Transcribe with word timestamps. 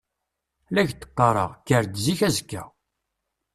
La 0.73 0.79
ak-d-qqareɣ, 0.83 1.49
kker-d 1.55 1.95
zik 2.05 2.21
azekka. 2.27 2.63